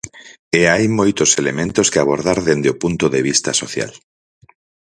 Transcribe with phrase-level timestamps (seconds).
[0.59, 3.91] E hai moitos elementos que abordar dende o punto de vista social.